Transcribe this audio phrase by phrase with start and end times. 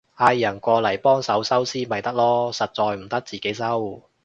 [0.17, 4.01] 嗌人過嚟幫手收屍咪得囉，實在唔得自己收